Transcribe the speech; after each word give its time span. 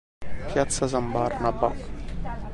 Piazza 0.49 0.87
San 0.87 1.07
Barnaba 1.13 1.69